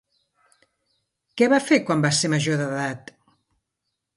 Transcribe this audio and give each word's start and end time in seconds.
Què 1.41 1.49
va 1.53 1.61
fer 1.67 1.79
quan 1.91 2.01
va 2.07 2.13
ser 2.21 2.33
major 2.35 2.59
d'edat? 2.63 3.13